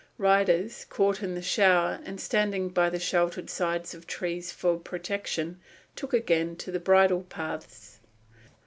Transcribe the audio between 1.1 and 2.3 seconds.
in the shower and